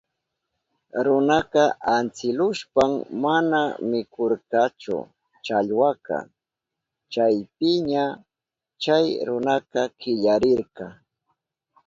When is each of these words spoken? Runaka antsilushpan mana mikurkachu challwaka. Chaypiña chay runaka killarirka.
Runaka 1.05 1.63
antsilushpan 1.93 2.91
mana 3.23 3.61
mikurkachu 3.89 4.97
challwaka. 5.45 6.17
Chaypiña 7.11 8.05
chay 8.83 9.05
runaka 9.27 9.81
killarirka. 9.99 10.85